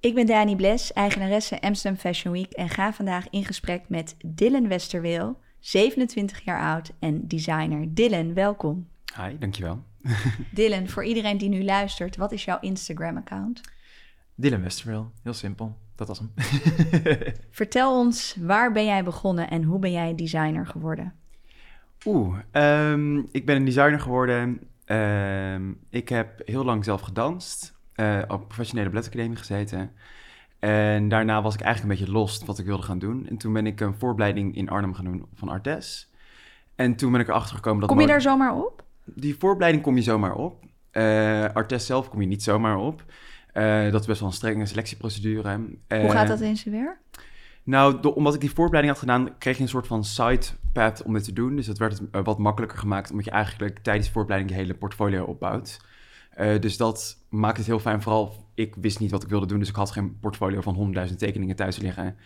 [0.00, 4.68] Ik ben Dani Bles, eigenaresse Amsterdam Fashion Week en ga vandaag in gesprek met Dylan
[4.68, 7.94] Westerweel, 27 jaar oud en designer.
[7.94, 8.88] Dylan, welkom.
[9.16, 9.84] Hi, dankjewel.
[10.54, 13.60] Dylan, voor iedereen die nu luistert, wat is jouw Instagram-account?
[14.34, 15.76] Dylan Westerweel, heel simpel.
[15.94, 16.32] Dat was hem.
[17.50, 21.14] Vertel ons, waar ben jij begonnen en hoe ben jij designer geworden?
[22.04, 24.60] Oeh, ehm, ik ben een designer geworden.
[24.84, 27.79] Ehm, ik heb heel lang zelf gedanst,
[28.28, 29.92] op professionele balletacademie gezeten.
[30.58, 33.26] En daarna was ik eigenlijk een beetje lost wat ik wilde gaan doen.
[33.28, 36.10] En toen ben ik een voorbereiding in Arnhem gaan doen van Artes.
[36.74, 37.88] En toen ben ik erachter gekomen dat...
[37.88, 38.84] Kom je daar zomaar op?
[39.04, 40.64] Die voorbereiding kom je zomaar op.
[40.92, 43.04] Uh, Artes zelf kom je niet zomaar op.
[43.54, 45.56] Uh, dat is best wel een strenge selectieprocedure.
[45.88, 46.98] Hoe gaat dat in zijn werk?
[47.62, 51.12] Nou, omdat ik die voorbereiding had gedaan, kreeg je een soort van side path om
[51.12, 51.56] dit te doen.
[51.56, 54.74] Dus dat werd het wat makkelijker gemaakt, omdat je eigenlijk tijdens de voorbereiding je hele
[54.74, 55.80] portfolio opbouwt.
[56.38, 58.02] Uh, dus dat maakt het heel fijn.
[58.02, 61.16] Vooral, ik wist niet wat ik wilde doen, dus ik had geen portfolio van 100.000
[61.16, 62.16] tekeningen thuis liggen.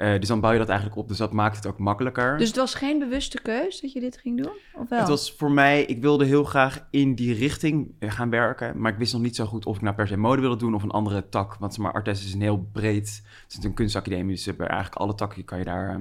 [0.00, 2.38] Uh, dus dan bouw je dat eigenlijk op, dus dat maakt het ook makkelijker.
[2.38, 4.52] Dus het was geen bewuste keus dat je dit ging doen?
[4.74, 4.98] Of wel?
[4.98, 8.92] Het was voor mij, ik wilde heel graag in die richting eh, gaan werken, maar
[8.92, 10.82] ik wist nog niet zo goed of ik nou per se mode wilde doen of
[10.82, 11.54] een andere tak.
[11.54, 15.44] Want maar Artes is een heel breed, het is een kunstacademie, dus eigenlijk alle takken
[15.44, 16.00] kan je daar,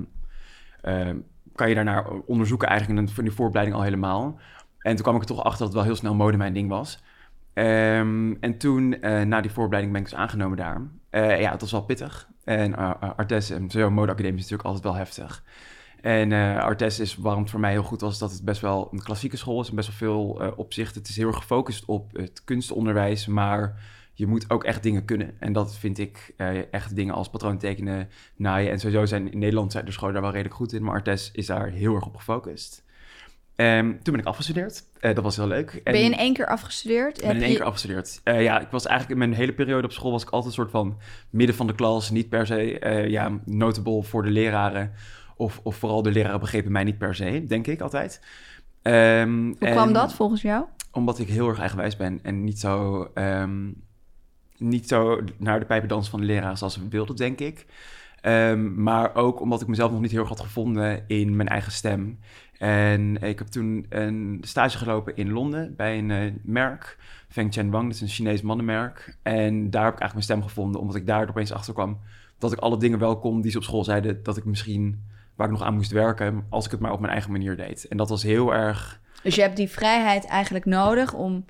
[0.83, 1.09] uh,
[1.55, 4.39] kan je daarnaar onderzoeken eigenlijk in, die voorbereiding al helemaal.
[4.79, 6.69] En toen kwam ik er toch achter dat het wel heel snel mode mijn ding
[6.69, 6.99] was.
[7.59, 10.81] Um, en toen, uh, na die voorbereiding, ben ik dus aangenomen daar.
[11.11, 12.29] Uh, ja, het was wel pittig.
[12.43, 15.43] En uh, Artes en zo modeacademie is natuurlijk altijd wel heftig.
[16.01, 19.03] En Artes is waarom het voor mij heel goed was, dat het best wel een
[19.03, 21.01] klassieke school is en best wel veel opzichten.
[21.01, 23.81] Het is heel erg gefocust op het kunstonderwijs, maar
[24.13, 25.33] je moet ook echt dingen kunnen.
[25.39, 26.33] En dat vind ik
[26.71, 28.71] echt dingen als patroontekenen, naaien.
[28.71, 31.31] En sowieso zijn in Nederland zijn de scholen daar wel redelijk goed in, maar Artes
[31.31, 32.83] is daar heel erg op gefocust.
[33.61, 34.83] Um, toen ben ik afgestudeerd.
[35.01, 35.81] Uh, dat was heel leuk.
[35.83, 37.19] En ben je in één keer afgestudeerd?
[37.19, 38.21] In één keer afgestudeerd.
[38.23, 40.61] Uh, ja, ik was eigenlijk in mijn hele periode op school was ik altijd een
[40.61, 40.97] soort van
[41.29, 42.09] midden van de klas.
[42.09, 44.91] Niet per se uh, ja, notable voor de leraren.
[45.35, 48.21] Of, of vooral de leraren begrepen mij niet per se, denk ik altijd.
[48.81, 50.65] Um, Hoe kwam dat volgens jou?
[50.91, 53.83] Omdat ik heel erg eigenwijs ben en niet zo, um,
[54.57, 57.65] niet zo naar de pijpendans van de leraren zoals ze wilden, denk ik.
[58.21, 61.71] Um, maar ook omdat ik mezelf nog niet heel erg had gevonden in mijn eigen
[61.71, 62.19] stem.
[62.59, 66.97] En ik heb toen een stage gelopen in Londen bij een uh, merk,
[67.29, 69.17] Feng Chen Wang, dat is een Chinees mannenmerk.
[69.23, 71.99] En daar heb ik eigenlijk mijn stem gevonden, omdat ik daar opeens achter kwam
[72.37, 75.03] dat ik alle dingen wel kon die ze op school zeiden dat ik misschien
[75.35, 77.87] waar ik nog aan moest werken, als ik het maar op mijn eigen manier deed.
[77.87, 79.01] En dat was heel erg.
[79.23, 81.45] Dus je hebt die vrijheid eigenlijk nodig om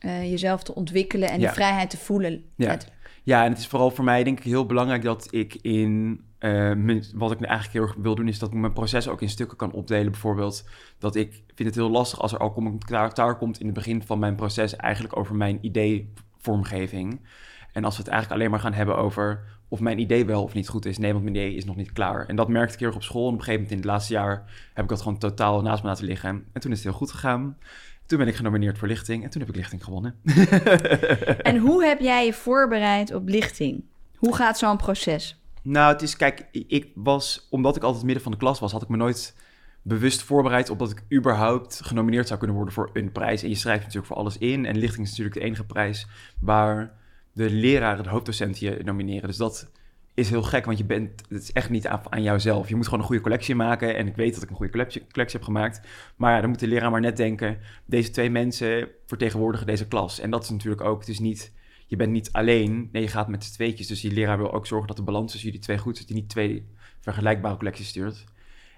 [0.00, 1.46] uh, jezelf te ontwikkelen en ja.
[1.46, 2.44] die vrijheid te voelen.
[2.54, 2.78] Ja.
[3.22, 7.02] ja, en het is vooral voor mij denk ik heel belangrijk dat ik in uh,
[7.14, 9.56] wat ik eigenlijk heel erg wil doen, is dat ik mijn proces ook in stukken
[9.56, 10.10] kan opdelen.
[10.10, 10.64] Bijvoorbeeld
[10.98, 14.18] dat ik vind het heel lastig als er al commentaar komt in het begin van
[14.18, 17.20] mijn proces eigenlijk over mijn idee-vormgeving.
[17.72, 20.54] En als we het eigenlijk alleen maar gaan hebben over of mijn idee wel of
[20.54, 20.98] niet goed is.
[20.98, 22.26] Nee, want mijn idee is nog niet klaar.
[22.26, 23.26] En dat merkte ik heel erg op school.
[23.26, 24.44] En op een gegeven moment in het laatste jaar
[24.74, 26.44] heb ik dat gewoon totaal naast me laten liggen.
[26.52, 27.56] En toen is het heel goed gegaan.
[28.06, 30.14] Toen ben ik genomineerd voor lichting en toen heb ik lichting gewonnen.
[31.42, 33.84] en hoe heb jij je voorbereid op lichting?
[34.16, 35.37] Hoe gaat zo'n proces?
[35.62, 38.82] Nou, het is, kijk, ik was, omdat ik altijd midden van de klas was, had
[38.82, 39.34] ik me nooit
[39.82, 43.42] bewust voorbereid op dat ik überhaupt genomineerd zou kunnen worden voor een prijs.
[43.42, 44.66] En je schrijft natuurlijk voor alles in.
[44.66, 46.06] En lichting is natuurlijk de enige prijs
[46.40, 46.92] waar
[47.32, 49.28] de leraren, de hoofddocenten je nomineren.
[49.28, 49.70] Dus dat
[50.14, 52.68] is heel gek, want je bent, het is echt niet aan, aan jouzelf.
[52.68, 53.96] Je moet gewoon een goede collectie maken.
[53.96, 55.80] En ik weet dat ik een goede collectie, collectie heb gemaakt.
[56.16, 60.20] Maar ja, dan moet de leraar maar net denken, deze twee mensen vertegenwoordigen deze klas.
[60.20, 61.52] En dat is natuurlijk ook, het is niet
[61.88, 62.88] je bent niet alleen.
[62.92, 63.86] Nee, je gaat met z'n tweetjes.
[63.86, 65.98] Dus die leraar wil ook zorgen dat de balans tussen jullie twee goed is.
[65.98, 66.66] Dat hij niet twee
[67.00, 68.24] vergelijkbare collecties stuurt.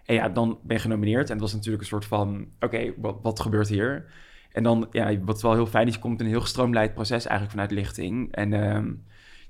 [0.05, 1.31] En ja, dan ben je genomineerd.
[1.31, 4.13] En dat was natuurlijk een soort van, oké, wat, wat gebeurt hier?
[4.53, 7.51] En dan, ja, wat wel heel fijn is, je komt een heel gestroomlijnd proces eigenlijk
[7.51, 8.35] vanuit lichting.
[8.35, 8.93] En uh,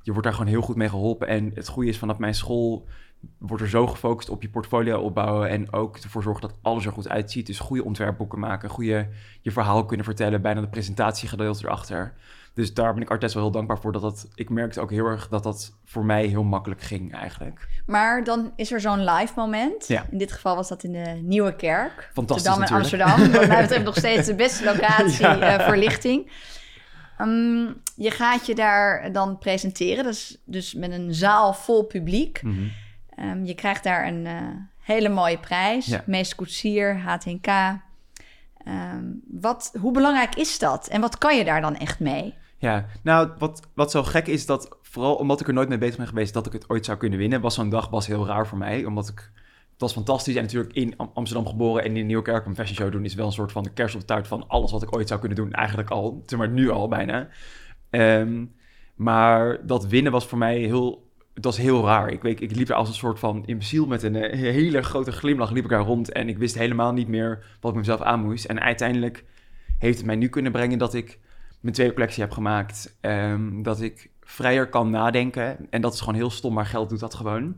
[0.03, 1.28] je wordt daar gewoon heel goed mee geholpen.
[1.28, 2.88] En het goede is, vanaf mijn school
[3.38, 6.92] wordt er zo gefocust op je portfolio opbouwen en ook ervoor zorgen dat alles er
[6.92, 7.47] goed uitziet.
[7.47, 9.09] Dus goede ontwerpboeken maken, goede
[9.41, 12.15] je verhaal kunnen vertellen, bijna de presentatiegedeelte erachter.
[12.55, 13.93] Dus daar ben ik Artes wel heel dankbaar voor.
[13.93, 17.69] Dat dat, ik merkte ook heel erg dat dat voor mij heel makkelijk ging eigenlijk.
[17.86, 19.89] Maar dan is er zo'n live moment.
[19.89, 20.07] Ja.
[20.10, 22.10] In dit geval was dat in de Nieuwe Kerk.
[22.13, 23.33] Fantastisch Amsterdam en Amsterdam.
[23.41, 25.59] Wat mij betreft nog steeds de beste locatie ja.
[25.60, 26.30] uh, voor lichting.
[27.21, 30.04] Um, je gaat je daar dan presenteren.
[30.04, 32.42] Dus, dus met een zaal vol publiek.
[32.42, 32.53] Mm
[33.16, 33.30] -hmm.
[33.30, 34.42] um, je krijgt daar een uh,
[34.80, 35.86] hele mooie prijs.
[35.86, 36.03] Ja.
[36.07, 37.48] Meest koetsier, HTNK.
[38.68, 40.89] Um, wat, hoe belangrijk is dat?
[40.89, 42.34] En wat kan je daar dan echt mee?
[42.59, 45.97] Ja, nou, wat, wat zo gek is dat, vooral omdat ik er nooit mee bezig
[45.97, 48.47] ben geweest dat ik het ooit zou kunnen winnen, was zo'n dag was heel raar
[48.47, 49.30] voor mij, omdat ik,
[49.72, 53.04] het was fantastisch en natuurlijk in Amsterdam geboren en in Nieuwkerk een fashion show doen
[53.04, 55.09] is wel een soort van de kerst op de taart van alles wat ik ooit
[55.09, 57.28] zou kunnen doen, eigenlijk al, maar nu al bijna.
[57.91, 58.59] Um,
[59.01, 61.09] Maar dat winnen was voor mij heel...
[61.34, 62.10] Het was heel raar.
[62.10, 65.50] Ik, ik liep er als een soort van imbeciel met een eh, hele grote glimlach
[65.50, 66.12] liep ik daar rond.
[66.12, 68.44] En ik wist helemaal niet meer wat ik mezelf aan moest.
[68.44, 69.24] En uiteindelijk
[69.78, 71.18] heeft het mij nu kunnen brengen dat ik
[71.60, 72.97] mijn tweede collectie heb gemaakt.
[73.00, 75.66] ehm, dat ik vrijer kan nadenken.
[75.71, 77.56] En dat is gewoon heel stom, maar geld doet dat gewoon.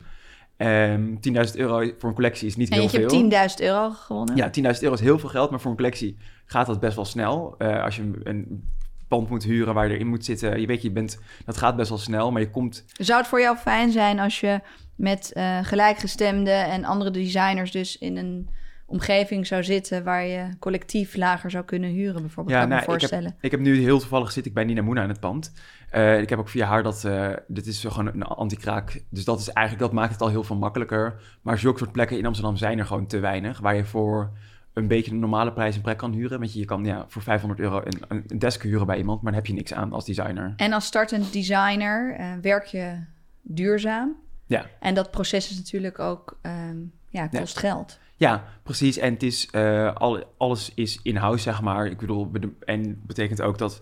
[0.56, 3.00] Ehm 10.000 euro voor een collectie is niet En heel je veel.
[3.00, 3.12] hebt
[3.58, 4.36] 10.000 euro gewonnen.
[4.36, 7.04] Ja, 10.000 euro is heel veel geld, maar voor een collectie gaat dat best wel
[7.04, 7.54] snel.
[7.58, 8.69] Eh, als je een- een
[9.17, 11.88] pand moet huren waar je erin moet zitten, je weet, je bent, dat gaat best
[11.88, 12.85] wel snel, maar je komt...
[12.93, 14.61] Zou het voor jou fijn zijn als je
[14.97, 18.49] met eh gelijkgestemden en andere designers dus in een
[18.87, 22.56] omgeving zou zitten waar je collectief lager zou kunnen huren, bijvoorbeeld?
[22.56, 23.31] kan ik me nou, ik, voorstellen.
[23.31, 25.53] heb, ik heb nu heel toevallig zit ik bij Nina Moena in het pand.
[25.91, 29.41] Eh, ik heb ook via haar dat, eh, dit is gewoon een anti-kraak, dus dat
[29.41, 31.20] is eigenlijk, dat maakt het al heel veel makkelijker.
[31.43, 34.31] Maar zulke soort plekken in Amsterdam zijn er gewoon te weinig, waar je voor
[34.72, 36.38] een beetje een normale prijs een plek kan huren.
[36.38, 39.32] Want je, je kan ja, voor 500 euro een, een desk huren bij iemand, maar
[39.32, 40.52] dan heb je niks aan als designer.
[40.56, 43.04] En als startend designer eh, werk je
[43.42, 44.16] duurzaam.
[44.46, 44.66] Ja.
[44.80, 46.76] En dat proces is natuurlijk ook, ehm,
[47.08, 47.98] ja, kost geld.
[48.16, 48.96] Ja, precies.
[48.96, 51.86] En het is, eh, al, alles is in-house, zeg maar.
[51.86, 52.30] Ik bedoel,
[52.64, 53.80] en betekent ook dat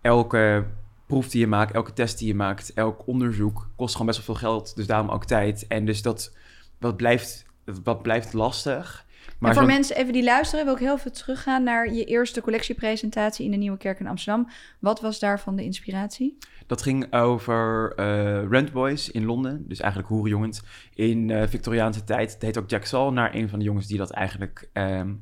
[0.00, 0.66] elke
[1.06, 4.36] proef die je maakt, elke test die je maakt, elk onderzoek kost gewoon best wel
[4.36, 4.76] veel geld.
[4.76, 5.66] Dus daarom ook tijd.
[5.66, 6.36] En dus dat,
[6.78, 7.44] dat, blijft,
[7.82, 9.06] dat blijft lastig.
[9.42, 13.44] Maar voor mensen even die luisteren, wil ik heel veel teruggaan naar je eerste collectiepresentatie
[13.44, 14.48] in de Nieuwe Kerk in Amsterdam.
[14.78, 16.38] Wat was daarvan de inspiratie?
[16.66, 19.64] Dat ging over eh rentboys in Londen.
[19.68, 20.62] Dus eigenlijk hoerenjongens
[20.94, 22.32] in eh, Victoriaanse tijd.
[22.32, 25.12] Het heet ook Jack Saul, naar een van de jongens die dat eigenlijk ehm,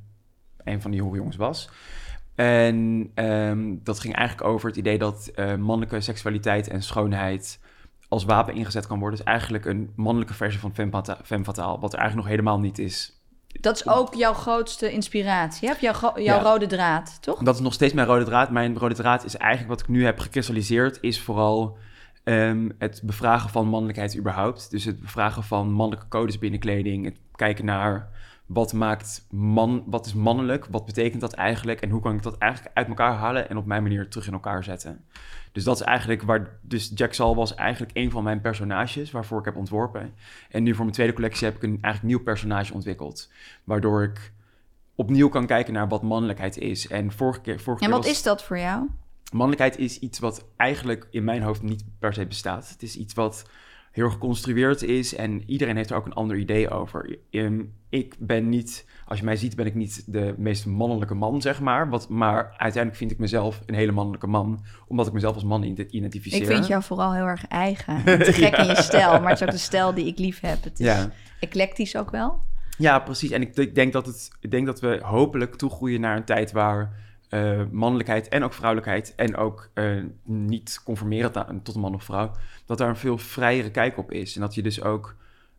[0.65, 1.71] een van die hoerenjongens was.
[2.35, 7.61] En ehm, dat ging eigenlijk over het idee dat eh, mannelijke seksualiteit en schoonheid
[8.09, 9.19] als wapen ingezet kan worden.
[9.19, 12.61] Dus eigenlijk een mannelijke versie van femme fata- femme fatale, wat er eigenlijk nog helemaal
[12.61, 13.20] niet is.
[13.53, 15.75] Dat is ook jouw grootste inspiratie, hè?
[15.81, 16.43] jouw, jouw Ja.
[16.43, 17.39] rode draad, toch?
[17.43, 18.51] Dat is nog steeds mijn rode draad.
[18.51, 21.79] Mijn rode draad is eigenlijk wat ik nu heb gekristalliseerd, is vooral
[22.25, 24.71] ehm, het bevragen van mannelijkheid überhaupt.
[24.71, 27.05] Dus het bevragen van mannelijke codes binnen kleding.
[27.05, 28.09] Het kijken naar
[28.53, 32.39] wat maakt man, wat is mannelijk, wat betekent dat eigenlijk en hoe kan ik dat
[32.39, 35.05] eigenlijk uit elkaar halen en op mijn manier terug in elkaar zetten.
[35.53, 36.59] Dus dat is eigenlijk waar.
[36.63, 40.15] Dus Jack Sal was eigenlijk een van mijn personages waarvoor ik heb ontworpen.
[40.51, 43.31] En nu voor mijn tweede collectie heb ik een eigenlijk nieuw personage ontwikkeld.
[43.65, 44.33] Waardoor ik
[44.95, 46.89] opnieuw kan kijken naar wat mannelijkheid is.
[46.89, 47.61] En vorige keer.
[47.61, 48.87] Vorige En keer wat was- is dat voor jou?
[49.33, 52.69] Mannelijkheid is iets wat eigenlijk in mijn hoofd niet per se bestaat.
[52.69, 53.45] Het is iets wat
[53.91, 57.19] heel erg geconstrueerd is en iedereen heeft er ook een ander idee over.
[57.31, 57.61] Ehm,
[57.93, 61.61] Ik ben niet, als je mij ziet, ben ik niet de meest mannelijke man, zeg
[61.61, 61.89] maar.
[61.89, 65.63] Wat, maar uiteindelijk vind ik mezelf een hele mannelijke man, omdat ik mezelf als man
[65.63, 66.41] ident- identificeer.
[66.41, 68.05] Ik vind jou vooral heel erg eigen.
[68.25, 70.65] Te gek in je stijl, maar het is ook de stijl die ik lief heb.
[70.65, 71.11] Het is Ja.
[71.41, 72.39] eclectisch ook wel.
[72.79, 73.31] Ja, precies.
[73.31, 76.53] En ik, ik, denk dat het, ik denk dat we hopelijk toegroeien naar een tijd
[76.53, 76.97] waar
[77.31, 82.31] eh, mannelijkheid en ook vrouwelijkheid en ook eh, niet conformeren tot een man of vrouw,
[82.67, 84.35] dat daar een veel vrijere kijk op is.
[84.35, 85.17] En dat je dus ook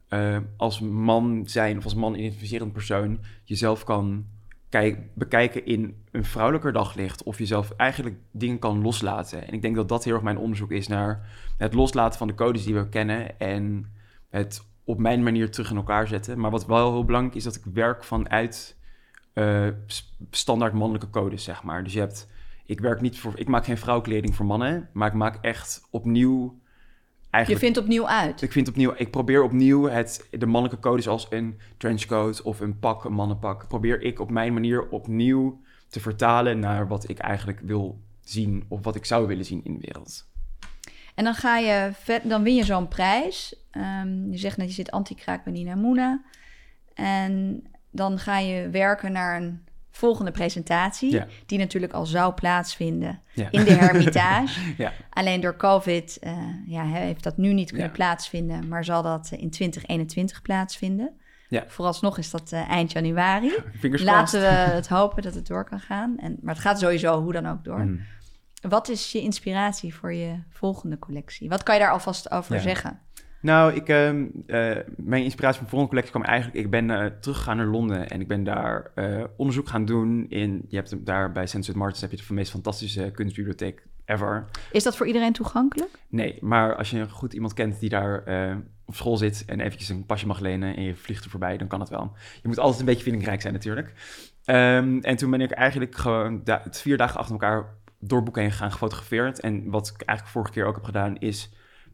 [0.08, 4.26] eh, als man zijn of als man identificerend persoon jezelf kan
[4.70, 9.48] kijk, bekijken in een vrouwelijker daglicht of jezelf eigenlijk dingen kan loslaten.
[9.48, 12.36] En ik denk dat dat heel erg mijn onderzoek is naar het loslaten van de
[12.36, 13.92] codes die we kennen en
[14.30, 16.40] het op mijn manier terug in elkaar zetten.
[16.40, 18.80] Maar wat wel heel belangrijk is, dat ik werk vanuit
[19.34, 19.68] eh,
[20.30, 21.84] standaard mannelijke codes, zeg maar.
[21.84, 22.28] Dus je hebt,
[22.66, 26.60] ik werk niet voor, ik maak geen vrouwkleding voor mannen, maar ik maak echt opnieuw
[27.22, 27.64] Je eigenlijk...
[27.64, 28.42] vindt opnieuw uit.
[28.42, 32.80] Ik vind opnieuw, ik probeer opnieuw het, de mannelijke codes als een trenchcoat of een
[32.80, 37.60] pak, een mannenpak, probeer ik op mijn manier opnieuw te vertalen naar wat ik eigenlijk
[37.60, 40.30] wil zien of wat ik zou willen zien in de wereld.
[41.16, 43.56] En dan ga je vet, dan win je zo'n prijs.
[43.72, 46.24] Ehm, je zegt net, je zit anti-kraak bij Nina Moena.
[46.94, 51.12] En dan ga je werken naar een volgende presentatie.
[51.12, 51.28] Ja.
[51.46, 53.48] Die natuurlijk al zou plaatsvinden Ja.
[53.52, 54.60] in de Hermitage.
[54.78, 54.92] Ja.
[55.10, 58.68] Alleen door COVID eh, ja, heeft dat nu niet kunnen plaatsvinden.
[58.68, 61.12] Maar zal dat in 2021 plaatsvinden.
[61.48, 61.64] Ja.
[61.68, 63.52] Vooralsnog is dat eh, eind januari.
[63.80, 66.18] Fingers Laten we het hopen dat het door kan gaan.
[66.20, 67.80] En, maar het gaat sowieso hoe dan ook door.
[67.80, 68.02] Mm.
[68.62, 71.50] Wat is je inspiratie voor je volgende collectie?
[71.50, 72.62] Wat kan je daar alvast over Ja.
[72.62, 73.00] zeggen?
[73.42, 76.58] Nou, ik, ehm, eh, mijn inspiratie voor de volgende collectie kwam eigenlijk...
[76.66, 80.26] Ik ben eh, teruggegaan naar Londen en ik ben daar eh, onderzoek gaan doen.
[80.30, 81.74] In, je hebt daar bij St.
[81.74, 84.46] Martin's heb je de meest fantastische kunstbibliotheek ever.
[84.72, 85.90] Is dat voor iedereen toegankelijk?
[86.08, 88.24] Nee, maar als je goed iemand kent die daar
[88.86, 89.44] op school zit...
[89.46, 92.12] en eventjes een pasje mag lenen en je vliegt er voorbij, dan kan het wel.
[92.42, 93.94] Je moet altijd een beetje vindingrijk zijn natuurlijk.
[94.46, 97.66] Ehm, en toen ben ik eigenlijk gewoon da- het vier dagen achter elkaar
[98.00, 99.40] door boeken heen gegaan, gefotografeerd.
[99.40, 101.50] En wat ik eigenlijk vorige keer ook heb gedaan, is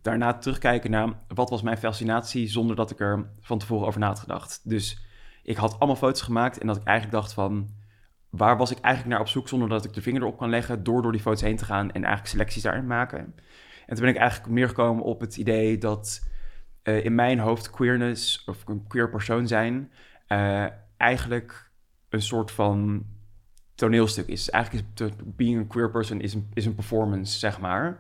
[0.08, 4.08] daarna terugkijken naar wat was mijn fascinatie zonder dat ik er van tevoren over na
[4.08, 4.62] had gedacht.
[4.64, 5.06] Dus
[5.44, 7.70] ik had allemaal foto's gemaakt en dat ik eigenlijk dacht van
[8.30, 10.84] waar was ik eigenlijk naar op zoek zonder dat ik de vinger erop kan leggen
[10.84, 13.20] door door die foto's heen te gaan en eigenlijk selecties daarin maken.
[13.86, 16.28] En toen ben ik eigenlijk meer gekomen op het idee dat
[16.84, 19.92] eh, in mijn hoofd queerness of een queer persoon zijn
[20.28, 20.66] eh,
[20.98, 21.72] eigenlijk
[22.10, 23.06] een soort van
[23.76, 24.50] toneelstuk is.
[24.50, 28.00] Eigenlijk is being a queer person is een, is een performance, zeg maar.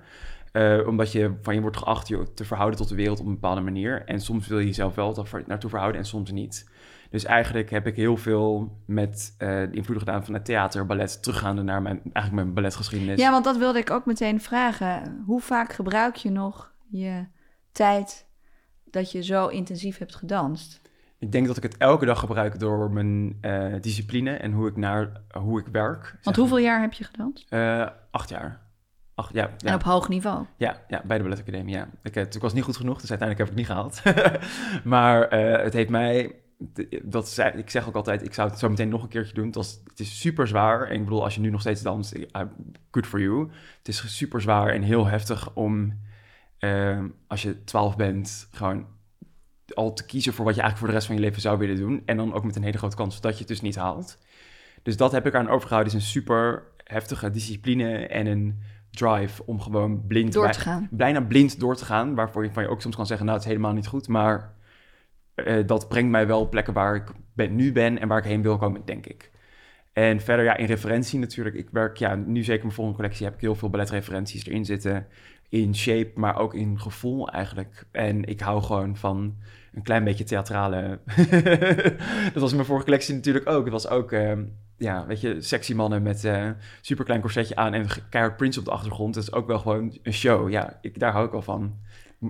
[0.51, 3.33] Eh, omdat je van je wordt geacht je te verhouden tot de wereld op een
[3.33, 4.05] bepaalde manier.
[4.05, 6.69] En soms wil je jezelf wel naartoe verhouden en soms niet.
[7.09, 11.23] Dus eigenlijk heb ik heel veel met eh, de invloeden gedaan van het theater, ballet,
[11.23, 13.19] teruggaande naar mijn, eigenlijk mijn balletgeschiedenis.
[13.19, 15.23] Ja, want dat wilde ik ook meteen vragen.
[15.25, 17.25] Hoe vaak gebruik je nog je
[17.71, 18.25] tijd
[18.85, 20.81] dat je zo intensief hebt gedanst?
[21.19, 24.75] Ik denk dat ik het elke dag gebruik door mijn eh, discipline en hoe ik,
[24.75, 26.17] naar, hoe ik werk.
[26.23, 27.45] Want hoeveel jaar heb je gedanst?
[27.49, 28.66] Eh, acht jaar.
[29.17, 29.67] Acht, ja, ja.
[29.69, 30.45] En op hoog niveau.
[30.57, 31.89] Ja, ja, bij de balletacademie, ja.
[32.03, 34.41] Ik, eh, ik was niet goed genoeg, dus uiteindelijk heb ik het niet gehaald.
[34.93, 36.35] maar eh, het heeft mij...
[37.03, 39.45] Dat zei, ik zeg ook altijd, ik zou het zo meteen nog een keertje doen.
[39.45, 40.87] Het, was, het is super zwaar.
[40.87, 42.41] En ik bedoel, als je nu nog steeds danst, eh,
[42.91, 43.49] good for you.
[43.77, 45.99] Het is super zwaar en heel heftig om,
[46.59, 48.85] eh, als je 12 bent, gewoon
[49.73, 51.77] al te kiezen voor wat je eigenlijk voor de rest van je leven zou willen
[51.77, 52.01] doen.
[52.05, 54.17] En dan ook met een hele grote kans dat je het dus niet haalt.
[54.83, 55.93] Dus dat heb ik aan overgehouden.
[55.93, 58.61] Het is een super heftige discipline en een
[58.97, 60.87] drive om gewoon blind Door te gaan.
[60.91, 62.15] bijna blind door te gaan.
[62.15, 64.07] Waarvoor je van je ook soms kan zeggen, nou, het is helemaal niet goed.
[64.07, 64.53] Maar
[65.35, 68.23] eh, dat brengt mij wel op plekken waar ik ben, nu ben en waar ik
[68.23, 69.31] heen wil komen, denk ik.
[69.93, 71.55] En verder, ja, in referentie natuurlijk.
[71.55, 75.07] Ik werk, ja, nu zeker mijn volgende collectie heb ik heel veel balletreferenties erin zitten.
[75.49, 77.87] In shape, maar ook in gevoel eigenlijk.
[77.91, 79.35] En ik hou gewoon van
[79.73, 80.99] een klein beetje theatrale...
[82.33, 83.63] dat was mijn vorige collectie natuurlijk ook.
[83.63, 84.31] Het was ook, eh,
[84.77, 86.49] ja, weet je, sexy mannen met eh
[86.81, 89.13] superklein corsetje aan en keihard Prince op de achtergrond.
[89.13, 90.49] Dat is ook wel gewoon een show.
[90.49, 91.75] Ja, ik, daar hou ik wel van.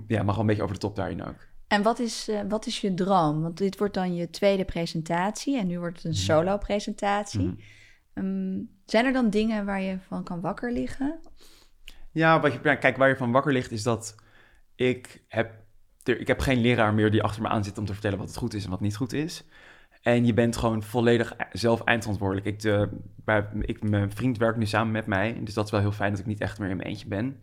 [0.06, 1.46] Ja, mag wel een beetje over de top daarin ook.
[1.68, 3.42] En wat is, eh, wat is je droom?
[3.42, 7.40] Want dit wordt dan je tweede presentatie en nu wordt het een solo-presentatie.
[7.40, 7.54] Mhm.
[8.14, 11.20] Ehm, zijn er dan dingen waar je van kan wakker liggen?
[12.12, 14.14] Ja, wat je, ja, kijk, waar je van wakker ligt is dat
[14.74, 15.54] ik heb,
[16.04, 18.36] ik heb geen leraar meer die achter me aan zit om te vertellen wat het
[18.36, 19.44] goed is en wat niet goed is.
[20.08, 22.46] En je bent gewoon volledig zelf eindverantwoordelijk.
[22.46, 22.88] Ik, de,
[23.24, 26.10] bij, ik, mijn vriend werkt nu samen met mij, dus dat is wel heel fijn
[26.10, 27.40] dat ik niet echt meer in mijn eentje ben.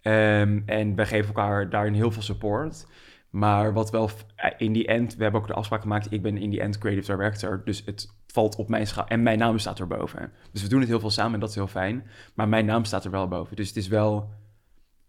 [0.00, 2.86] Ehm, en wij geven elkaar daarin heel veel support.
[3.30, 4.26] Maar wat wel f-
[4.56, 7.12] in die end, we hebben ook de afspraak gemaakt, ik ben in die end creative
[7.16, 10.32] director, dus het valt op mijn schaal en mijn naam staat erboven.
[10.52, 12.06] Dus we doen het heel veel samen en dat is heel fijn.
[12.34, 13.56] Maar mijn naam staat er wel boven.
[13.56, 14.30] Dus het is wel,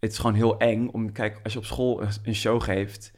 [0.00, 3.12] het is gewoon heel eng om, kijk, als je op school een- een show geeft,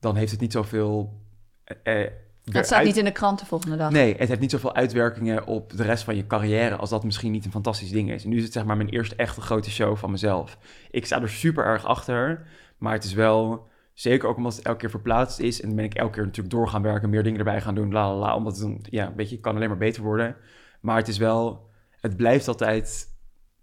[0.00, 1.20] dan heeft het niet zoveel.
[1.64, 2.10] eh, eh,
[2.52, 3.90] Dat staat uit- niet in de krant de volgende dag.
[3.90, 7.32] Nee, het heeft niet zoveel uitwerkingen op de rest van je carrière als dat misschien
[7.32, 8.24] niet een fantastisch ding is.
[8.24, 10.58] En nu is het zeg maar mijn eerste echte grote show van mezelf.
[10.90, 12.46] Ik sta er super erg achter,
[12.78, 15.60] maar het is wel, zeker ook omdat het elke keer verplaatst is.
[15.60, 17.92] En dan ben ik elke keer natuurlijk door gaan werken, meer dingen erbij gaan doen,
[17.92, 18.34] la la la.
[18.36, 20.36] Omdat het, dan, ja, weet je, kan alleen maar beter worden.
[20.80, 21.68] Maar het is wel,
[22.00, 23.07] het blijft altijd,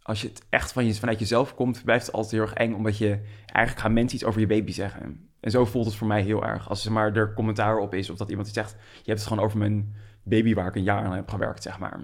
[0.08, 2.74] als je het echt van je, vanuit jezelf komt, blijft het altijd heel erg eng.
[2.74, 5.30] Omdat je, eigenlijk gaan mensen iets over je baby zeggen.
[5.40, 6.70] En zo voelt het voor mij heel erg.
[6.70, 9.28] Als er maar er commentaar op is of dat iemand iets zegt, je hebt het
[9.28, 12.00] gewoon over mijn baby waar ik een jaar aan heb gewerkt, zeg maar.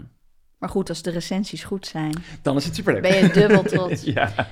[0.58, 3.02] Maar goed, als de recensies goed zijn, Dan is het superleuk.
[3.02, 4.04] ben je dubbel trots.
[4.14, 4.48] ja.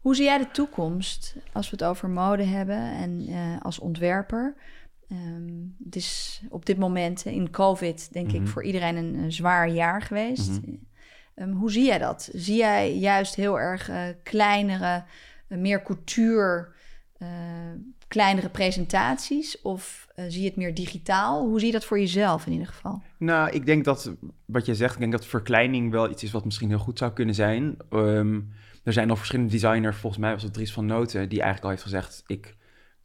[0.00, 4.54] Hoe zie jij de toekomst als we het over mode hebben en eh, als ontwerper?
[5.08, 5.52] Ehm,
[5.84, 8.48] het is op dit moment eh, in COVID, denk ik, Mhm.
[8.48, 10.48] voor iedereen een, een zwaar jaar geweest.
[10.62, 10.70] Mhm.
[11.38, 12.28] Ehm, hoe zie jij dat?
[12.32, 15.04] Zie jij juist heel erg eh, kleinere,
[15.48, 16.68] eh, meer couture,
[17.18, 17.28] eh,
[18.08, 19.62] kleinere presentaties?
[19.62, 21.46] Of zie je het meer digitaal?
[21.46, 23.02] Hoe zie je dat voor jezelf in ieder geval?
[23.18, 24.12] Nou, ik denk dat,
[24.44, 27.12] wat je zegt, ik denk dat verkleining wel iets is wat misschien heel goed zou
[27.12, 27.76] kunnen zijn.
[27.90, 28.40] Ehm,
[28.84, 31.70] er zijn al verschillende designers, volgens mij was het Dries van Noten, die eigenlijk al
[31.70, 32.56] heeft gezegd, ik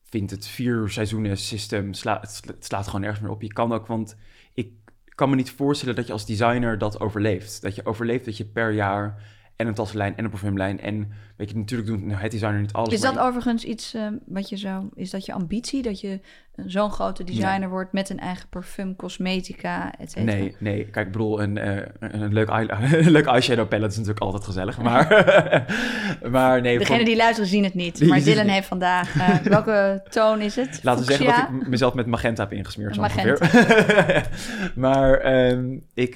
[0.04, 3.42] vind het vier seizoenen system, sla, het, sla- het slaat gewoon nergens meer op.
[3.42, 4.16] Je kan ook, want
[5.24, 7.62] kan me niet voorstellen dat je als designer dat overleeft.
[7.62, 9.24] Dat je overleeft dat je per jaar
[9.56, 12.94] en een tassenlijn en een parfumlijn en, weet je, natuurlijk doet het designer niet alles.
[12.94, 14.90] Is maar dat overigens iets eh, wat je zo...
[14.96, 15.82] Is dat je ambitie?
[15.82, 16.20] Dat je
[16.66, 20.38] zo'n grote designer wordt met een eigen parfum, cosmetica, et cetera?
[20.38, 20.86] Nee, nee.
[20.86, 22.72] Kijk, ik bedoel, een, eh, een, leuk, eye,
[23.06, 24.82] een leuk eyeshadow palette is natuurlijk altijd gezellig.
[24.82, 25.08] Maar,
[26.32, 28.08] maar nee, Degene van- die luisteren zien het niet.
[28.08, 29.16] Maar Dylan heeft vandaag...
[29.16, 30.80] eh, welke toon is het?
[30.84, 32.96] laten we zeggen dat ik mezelf met magenta heb ingesmeerd.
[32.96, 33.32] zo Magenta.
[33.32, 34.28] ongeveer.
[34.76, 36.16] maar ehm, ik...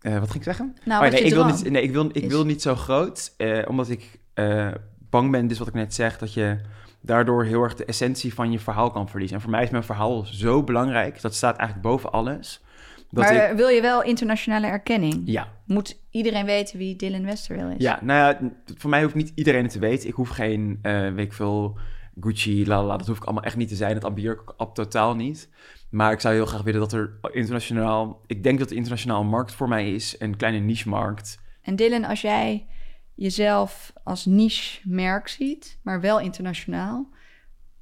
[0.00, 0.76] eh, wat ging ik zeggen?
[0.84, 2.28] Nou, Oh, nee, ik wil niet, nee, ik wil, ik is.
[2.28, 4.68] wil niet zo groot, eh, omdat ik eh,
[5.10, 6.58] bang ben, dus wat ik net zeg, dat je
[7.00, 9.36] daardoor heel erg de essentie van je verhaal kan verliezen.
[9.36, 12.62] En voor mij is mijn verhaal zo belangrijk, dat staat eigenlijk boven alles.
[13.10, 15.22] Dat maar ik, wil je wel internationale erkenning?
[15.24, 17.74] ja, Moet iedereen weten wie Dylan Westerwil is?
[17.78, 20.08] Ja, nou ja, voor mij hoeft niet iedereen het te weten.
[20.08, 21.78] Ik hoef geen, weet ik veel,
[22.20, 23.94] Gucci, la la, la, dat hoef ik allemaal echt niet te zijn.
[23.94, 25.48] Dat ambieer ik ab totaal niet.
[25.90, 28.20] Maar ik zou heel graag willen dat er internationaal...
[28.26, 31.38] Ik denk dat de internationaal markt voor mij is, een kleine niche-markt.
[31.62, 32.66] En Dylan, als jij
[33.14, 37.08] jezelf als niche-merk ziet, maar wel internationaal.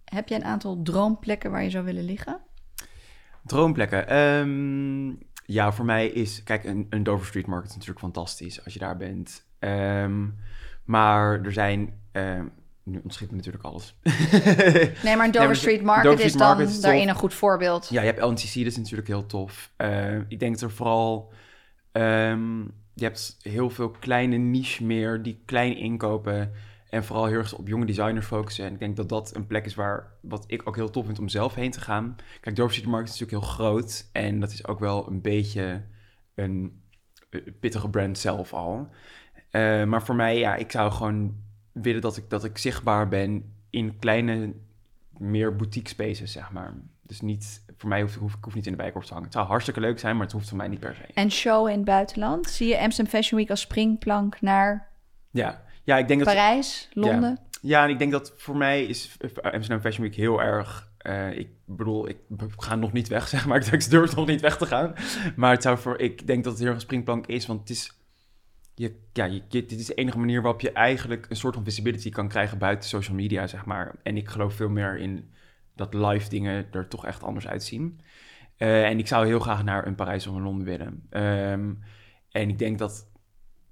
[0.04, 2.40] Heb jij een aantal droomplekken waar je zou willen liggen?
[3.44, 4.08] Droomplekken.
[4.08, 6.42] Ehm, ja, voor mij is...
[6.42, 9.46] Kijk, een, een Dover Street Market is natuurlijk fantastisch als je daar bent.
[9.58, 10.26] Ehm,
[10.84, 12.00] maar er zijn...
[12.12, 12.46] ehm,
[12.86, 13.94] nu ontschiet me natuurlijk alles.
[15.04, 17.88] Nee, maar Dover Street Dover Market Street is dan Market is daarin een goed voorbeeld.
[17.90, 19.72] Ja, je hebt LNCC, dat is natuurlijk heel tof.
[19.76, 21.32] Eh, ik denk dat er vooral...
[21.92, 22.60] ehm,
[22.94, 26.52] je hebt heel veel kleine niche meer die klein inkopen...
[26.88, 28.64] en vooral heel erg op jonge designers focussen.
[28.64, 30.12] En ik denk dat dat een plek is waar...
[30.20, 32.16] wat ik ook heel tof vind om zelf heen te gaan.
[32.40, 34.08] Kijk, Dover Street Market is natuurlijk heel groot...
[34.12, 35.82] en dat is ook wel een beetje
[36.34, 36.82] een
[37.30, 38.88] eh, pittige brand zelf al.
[39.50, 41.44] Eh, maar voor mij, ja, ik zou gewoon
[41.82, 43.52] willen dat ik, dat ik zichtbaar ben...
[43.70, 44.52] in kleine,
[45.18, 46.74] meer boutique spaces, zeg maar.
[47.02, 49.26] Dus niet, voor mij hoef, hoef ik hoef niet in de bijkorf te hangen.
[49.26, 51.12] Het zou hartstikke leuk zijn, maar het hoeft voor mij niet per se.
[51.14, 52.46] En show in het buitenland?
[52.46, 54.88] Zie je Amsterdam Fashion Week als springplank naar
[55.30, 56.34] Ja, ja ik denk dat...
[56.34, 57.38] Parijs, Londen?
[57.60, 60.90] Ja, en ik denk dat voor mij is Amsterdam Fashion Week heel erg...
[60.98, 62.18] eh, ik bedoel, ik
[62.56, 63.72] ga nog niet weg, zeg maar.
[63.72, 64.94] Ik durf nog niet weg te gaan.
[65.36, 67.70] Maar het zou voor, ik denk dat het heel erg een springplank is, want het
[67.70, 67.92] is...
[69.12, 72.28] Ja, je, dit is de enige manier waarop je eigenlijk een soort van visibility kan
[72.28, 73.94] krijgen buiten social media, zeg maar.
[74.02, 75.30] En ik geloof veel meer in
[75.74, 78.00] dat live dingen er toch echt anders uitzien.
[78.56, 81.06] Eh, en ik zou heel graag naar een Parijs of een Londen willen.
[81.10, 81.74] Ehm,
[82.30, 83.08] en ik denk dat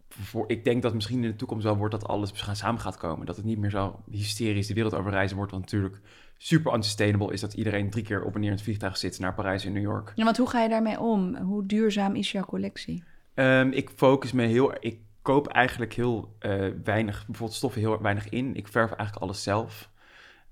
[0.09, 3.27] voor, ik denk dat misschien in de toekomst wel wordt dat alles samen gaat komen.
[3.27, 5.53] Dat het niet meer zo hysterisch de wereld over reizen wordt.
[5.53, 6.01] Want natuurlijk
[6.37, 9.35] super unsustainable is dat iedereen drie keer op en neer in het vliegtuig zit naar
[9.35, 10.13] Parijs en New York.
[10.15, 11.37] Ja, want hoe ga je daarmee om?
[11.37, 13.05] Hoe duurzaam is jouw collectie?
[13.35, 14.75] Ehm, ik focus me heel...
[14.81, 18.57] Ik koop eigenlijk heel eh, weinig, bijvoorbeeld stoffen heel weinig in.
[18.57, 19.91] Ik verf eigenlijk alles zelf.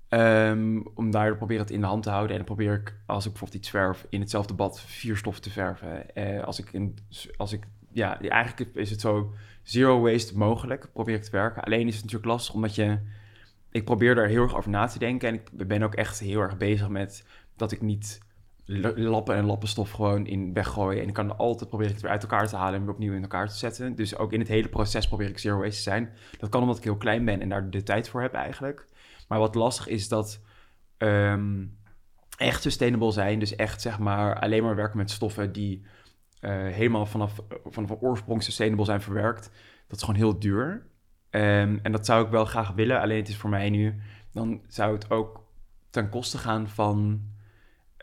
[0.07, 2.31] Ehm, om daar probeer het in de hand te houden.
[2.31, 5.49] En dan probeer ik, als ik bijvoorbeeld iets verf, in hetzelfde bad vier stoffen te
[5.49, 6.15] verven.
[6.15, 6.97] Eh, als ik, in,
[7.37, 11.63] als ik, ja, eigenlijk is het zo zero waste mogelijk, probeer ik te werken.
[11.63, 12.99] Alleen is het natuurlijk lastig, omdat je,
[13.71, 15.27] ik probeer daar heel erg over na te denken.
[15.29, 17.25] En ik ben ook echt heel erg bezig met
[17.55, 18.19] dat ik niet
[18.65, 20.99] lappen en lappen stof gewoon in weggooi.
[20.99, 23.21] En ik kan altijd proberen het weer uit elkaar te halen en weer opnieuw in
[23.21, 23.95] elkaar te zetten.
[23.95, 26.13] Dus ook in het hele proces probeer ik zero waste te zijn.
[26.37, 28.85] Dat kan omdat ik heel klein ben en daar de tijd voor heb eigenlijk.
[29.27, 30.41] Maar wat lastig is dat
[30.97, 31.65] ehm,
[32.37, 35.85] echt sustainable zijn, dus echt zeg maar alleen maar werken met stoffen die
[36.39, 39.51] eh, helemaal vanaf, vanaf oorsprong sustainable zijn verwerkt.
[39.87, 40.85] Dat is gewoon heel duur.
[41.29, 44.61] Ehm, en dat zou ik wel graag willen, alleen het is voor mij nu, dan
[44.67, 45.43] zou het ook
[45.89, 47.21] ten koste gaan van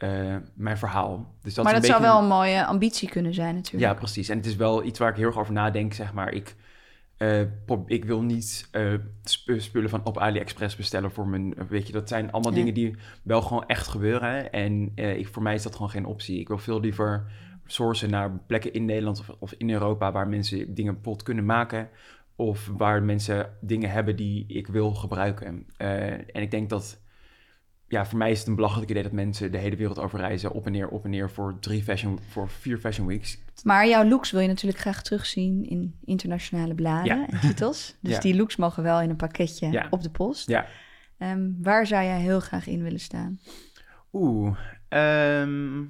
[0.00, 1.34] eh, mijn verhaal.
[1.42, 3.84] Dus dat maar dat een zou beetje wel een mooie ambitie kunnen zijn natuurlijk.
[3.84, 4.28] ja, precies.
[4.28, 6.32] En het is wel iets waar ik heel erg over nadenk, zeg maar.
[6.32, 6.54] Ik,
[7.16, 7.40] eh,
[7.86, 11.54] ik wil niet eh, sp- spullen van op AliExpress bestellen voor mijn...
[11.68, 12.58] Weet je, dat zijn allemaal Ja.
[12.58, 14.52] dingen die wel gewoon echt gebeuren.
[14.52, 16.40] En ik, voor mij is dat gewoon geen optie.
[16.40, 17.30] Ik wil veel liever
[17.66, 20.12] sourcen naar plekken in Nederland of, of in Europa...
[20.12, 21.88] waar mensen dingen pot kunnen maken...
[22.36, 25.66] of waar mensen dingen hebben die ik wil gebruiken.
[25.76, 27.00] En ik denk dat...
[27.90, 30.52] Ja, voor mij is het een belachelijk idee dat mensen de hele wereld over reizen...
[30.52, 33.38] op en neer, op en neer voor, drie fashion, voor vier fashion weeks.
[33.64, 37.26] Maar jouw looks wil je natuurlijk graag terugzien in internationale bladen Ja.
[37.28, 37.94] en titels.
[38.00, 38.20] Dus Ja.
[38.20, 39.86] die looks mogen wel in een pakketje Ja.
[39.90, 40.48] op de post.
[40.48, 40.66] Ja.
[41.18, 43.38] Ehm, waar zou jij heel graag in willen staan?
[44.12, 44.56] Oeh,
[44.88, 45.82] ehm,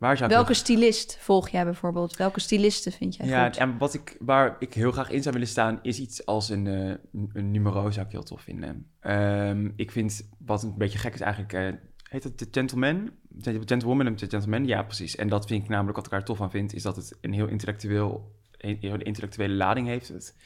[0.00, 2.16] waar zou ik Welke stylist volg jij bijvoorbeeld?
[2.16, 3.56] Welke stylisten vind jij Ja, goed?
[3.56, 6.66] en wat ik, waar ik heel graag in zou willen staan, is iets als een,
[6.66, 6.94] eh,
[7.32, 8.86] een numero, zou ik heel tof vinden.
[9.00, 11.68] Ehm, ik vind, wat een beetje gek is eigenlijk, eh,
[12.02, 13.10] heet het de Gentleman?
[13.28, 14.66] De Gentlewoman en de Gentleman?
[14.66, 15.16] Ja, precies.
[15.16, 17.32] En dat vind ik namelijk, wat ik daar tof aan vind, is dat het een
[17.32, 20.08] heel intellectueel, een heel intellectuele lading heeft.
[20.08, 20.36] Het,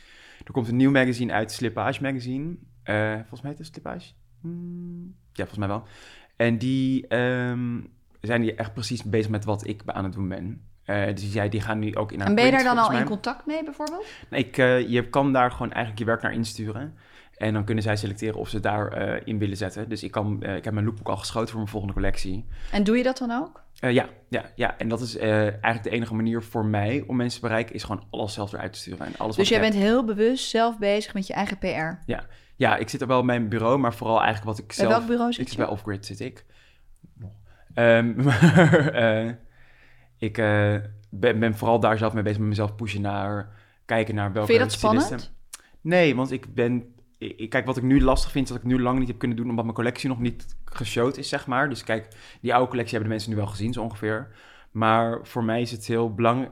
[0.45, 2.57] er komt een nieuw magazine uit, Slippage Magazine.
[2.83, 4.13] Eh, volgens mij heet het Slippage?
[4.41, 5.83] Hmm, ja, volgens mij wel.
[6.37, 7.81] En die ehm,
[8.27, 10.63] zijn die echt precies bezig met wat ik aan het doen ben.
[10.85, 12.79] Eh, dus die, zei, die gaan nu ook in haar en ben je daar dan
[12.79, 14.07] al in contact mee bijvoorbeeld?
[14.31, 16.95] Nee, Ik, eh, je kan daar gewoon eigenlijk je werk naar insturen.
[17.35, 19.89] En dan kunnen zij selecteren of ze daar eh, in willen zetten.
[19.89, 22.45] Dus ik, kan, ik heb mijn lookbook al geschoten voor mijn volgende collectie.
[22.73, 23.63] En doe je dat dan ook?
[23.73, 27.47] Ja, ja, ja, en dat is eigenlijk de enige manier voor mij om mensen te
[27.47, 29.07] bereiken, is gewoon alles zelf eruit te sturen.
[29.07, 31.67] En alles Dus jij bent heel bewust zelf bezig met je eigen PR.
[32.07, 32.27] heb.
[32.57, 34.89] Ja, ik zit er wel op mijn bureau, maar vooral eigenlijk wat ik Bij zelf...
[34.91, 35.55] welk bureau zit Ik je?
[35.55, 36.45] zit bij Offgrid, zit ik.
[37.75, 39.31] Ehm, maar eh,
[40.19, 40.75] ik eh,
[41.11, 43.63] ben, ben vooral daar zelf mee bezig met mezelf pushen naar...
[43.85, 45.33] Kijken naar welke Vind je dat spannend?
[45.81, 46.95] Nee, want ik ben...
[47.19, 49.19] ik- ik- Kijk, wat ik nu lastig vind, is dat ik nu lang niet heb
[49.19, 49.49] kunnen doen...
[49.49, 51.69] omdat mijn collectie nog niet geshowd is, zeg maar.
[51.69, 52.09] Dus kijk,
[52.41, 54.29] die oude collectie hebben de mensen nu wel gezien, zo ongeveer.
[54.71, 56.51] Maar voor mij is het heel belangrijk...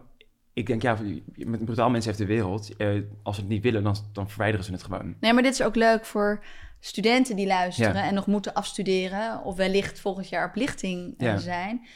[0.52, 0.96] Ik denk, ja,
[1.34, 2.76] met brutaal mensen heeft de wereld.
[2.76, 2.88] Eh,
[3.22, 5.14] als ze het niet willen, dan, dan verwijderen ze het gewoon.
[5.20, 6.44] Nee, maar dit is ook leuk voor
[6.84, 8.04] studenten die luisteren Ja.
[8.04, 11.36] en nog moeten afstuderen of wellicht volgend jaar op lichting eh, Ja.
[11.38, 11.86] zijn.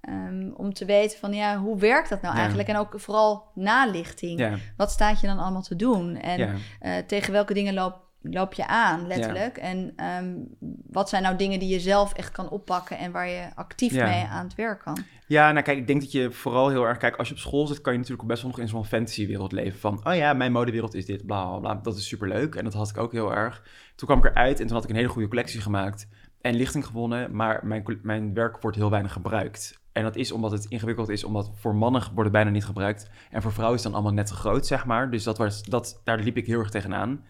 [0.00, 2.40] ehm, om te weten van ja, hoe werkt dat nou Ja.
[2.40, 2.68] eigenlijk?
[2.68, 4.58] En ook vooral nalichting.
[4.76, 6.16] Wat staat je dan allemaal te doen?
[6.16, 9.56] En eh, tegen welke dingen loop, loop je aan, letterlijk?
[9.56, 10.34] En ehm,
[10.90, 14.04] wat zijn nou dingen die je zelf echt kan oppakken en waar je actief Ja.
[14.04, 14.98] mee aan het werk kan?
[15.26, 16.98] Ja, nou kijk, ik denk dat je vooral heel erg...
[16.98, 19.52] Kijk, als je op school zit, kan je natuurlijk best wel nog in zo'n fantasywereld
[19.52, 19.80] leven.
[19.80, 21.74] Van, oh ja, mijn modewereld is dit, bla, bla, bla.
[21.74, 22.54] Dat is superleuk.
[22.54, 23.62] En dat had ik ook heel erg.
[23.94, 26.08] Toen kwam ik eruit en toen had ik een hele goede collectie gemaakt.
[26.40, 29.82] En lichting gewonnen, maar mijn, mijn werk wordt heel weinig gebruikt.
[29.92, 33.10] En dat is omdat het ingewikkeld is, omdat voor mannen wordt het bijna niet gebruikt.
[33.30, 35.10] En voor vrouwen is het dan allemaal net te groot, zeg maar.
[35.10, 37.24] Dus dat was, dat, daar liep ik heel erg tegenaan.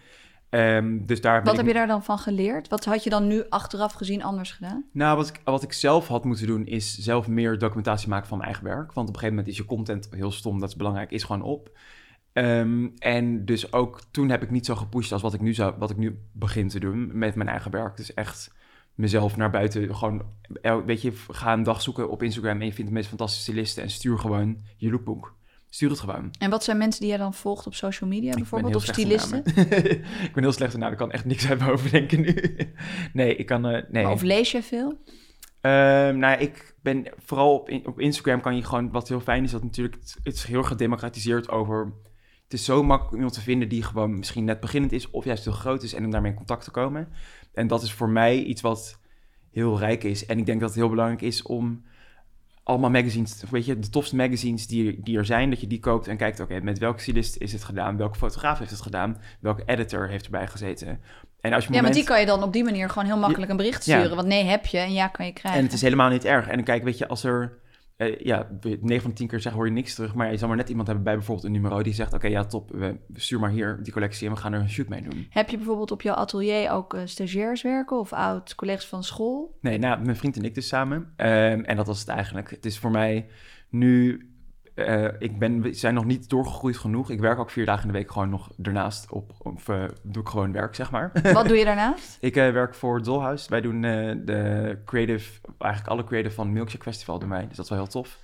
[0.55, 2.69] Ehm, dus daar Wat ik- heb je daar dan van geleerd?
[2.69, 4.85] Wat had je dan nu achteraf gezien anders gedaan?
[4.93, 8.39] nou, wat ik, wat ik zelf had moeten doen, is zelf meer documentatie maken van
[8.39, 8.93] mijn eigen werk.
[8.93, 11.43] Want op een gegeven moment is je content heel stom, dat is belangrijk, is gewoon
[11.43, 11.79] op.
[12.33, 15.75] Ehm, en dus ook toen heb ik niet zo gepusht als wat ik, nu zou,
[15.79, 17.97] wat ik nu begin te doen met mijn eigen werk.
[17.97, 18.55] Dus echt
[18.95, 20.23] mezelf naar buiten, gewoon,
[20.87, 23.83] weet je, ga een dag zoeken op Instagram en je vindt de meest fantastische stylisten
[23.83, 25.35] en stuur gewoon je lookbook.
[25.75, 26.31] Stuur het gewoon.
[26.39, 28.75] En wat zijn mensen die je dan volgt op social media bijvoorbeeld?
[28.75, 29.43] Of stylisten?
[30.27, 32.57] ik ben heel slecht in namen, ik kan echt niks uit mijn hoofd denken nu.
[33.13, 34.09] nee, ik kan, eh, nee.
[34.09, 34.99] Of lees je veel?
[35.61, 39.21] Ehm, nou, ja, ik ben vooral op, in- op Instagram kan je gewoon, wat heel
[39.21, 41.93] fijn is, dat natuurlijk, het, het is heel gedemocratiseerd over.
[42.45, 45.45] Het is zo makkelijk iemand te vinden die gewoon misschien net beginnend is of juist
[45.45, 47.09] heel groot is en om daarmee in contact te komen.
[47.55, 49.01] En dat is voor mij iets wat
[49.51, 50.27] heel rijk is.
[50.27, 51.85] En ik denk dat het heel belangrijk is om
[52.65, 56.09] allemaal magazines, weet je, de tofste magazines die, die er zijn, dat je die koopt
[56.09, 59.63] en kijkt, oké, met welke stylist is het gedaan, welke fotograaf heeft het gedaan, welke
[59.67, 61.01] editor heeft erbij gezeten.
[61.41, 63.51] En als je Ja, maar die kan je dan op die manier gewoon heel makkelijk
[63.51, 63.99] een bericht Ja.
[63.99, 64.17] sturen.
[64.17, 65.61] Want nee heb je en ja kan je krijgen.
[65.61, 66.49] En het is helemaal niet erg.
[66.49, 67.63] En kijk, weet je, als er...
[67.97, 70.15] eh, ja, 9 van de 10 keer zeggen hoor je niks terug.
[70.15, 72.13] Maar je zal maar net iemand hebben bij bijvoorbeeld een numero die zegt...
[72.13, 74.89] Oké, ja, top, we, stuur maar hier die collectie en we gaan er een shoot
[74.89, 75.27] mee doen.
[75.31, 79.59] Heb je bijvoorbeeld op jouw atelier ook eh, stagiairs werken of oud-collega's van school?
[79.61, 81.13] Nee, nou, mijn vriend en ik dus samen.
[81.17, 82.51] Ehm, en dat was het eigenlijk.
[82.51, 83.27] Het is voor mij
[83.69, 84.29] nu...
[84.75, 87.11] eh, ik ben, we zijn nog niet doorgegroeid genoeg.
[87.11, 89.33] Ik werk ook vier dagen in de week gewoon nog ernaast op...
[89.39, 91.11] Of eh, doe ik gewoon werk, zeg maar.
[91.33, 92.17] Wat doe je daarnaast?
[92.21, 93.51] Ik eh, werk voor Dollhouse.
[93.51, 97.47] Wij doen de creative, eigenlijk alle creative van Milkshake Festival doen wij.
[97.47, 98.19] Dus dat is wel heel tof.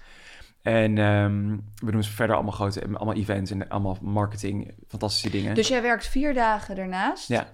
[0.62, 5.54] En ehm, we doen verder allemaal grote, allemaal events en allemaal marketing, fantastische dingen.
[5.54, 7.46] Dus jij werkt vier dagen daarnaast Ja.